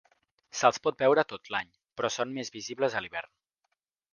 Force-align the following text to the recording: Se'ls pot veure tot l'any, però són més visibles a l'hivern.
Se'ls 0.61 0.79
pot 0.87 1.03
veure 1.03 1.25
tot 1.33 1.51
l'any, 1.55 1.69
però 2.01 2.11
són 2.17 2.33
més 2.39 2.53
visibles 2.59 2.97
a 3.01 3.05
l'hivern. 3.07 3.33